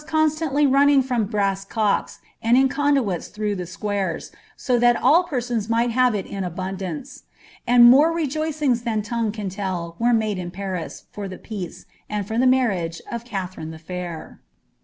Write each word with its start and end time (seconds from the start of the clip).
101 0.03 0.31
eonstantly 0.31 0.67
ranning 0.71 1.01
from 1.03 1.27
brtss 1.27 1.69
cocks 1.69 2.21
and 2.41 2.57
in 2.57 2.67
conduits 2.67 3.27
through 3.27 3.53
the 3.53 3.67
squares, 3.67 4.31
■o 4.57 4.79
that 4.79 4.95
ali 4.99 5.27
persons 5.29 5.69
might 5.69 5.91
have 5.91 6.15
it 6.15 6.25
in 6.25 6.43
abundance; 6.43 7.21
and 7.67 7.85
more 7.85 8.11
rejoicings 8.11 8.81
tKan 8.81 9.05
Umirue 9.05 9.31
can 9.31 9.49
tell 9.49 9.95
were 9.99 10.11
made 10.11 10.39
in 10.39 10.49
Paris, 10.49 11.03
for 11.11 11.27
the 11.27 11.37
peace, 11.37 11.85
and 12.09 12.25
for 12.27 12.39
the 12.39 12.47
marriage 12.47 12.99
of 13.11 13.23
Katherine 13.23 13.69
the 13.69 13.77
Fair. 13.77 14.39